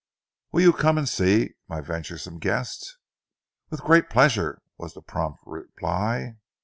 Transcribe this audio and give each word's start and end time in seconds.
"Will 0.51 0.61
you 0.63 0.73
come 0.73 0.97
and 0.97 1.07
see, 1.07 1.53
my 1.67 1.79
venturesome 1.79 2.39
guest?" 2.39 2.97
"With 3.69 3.83
great 3.83 4.09
pleasure," 4.09 4.63
was 4.79 4.95
the 4.95 5.01
prompt 5.03 5.41
reply. 5.45 6.37